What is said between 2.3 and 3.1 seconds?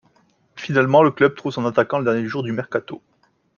du mercato.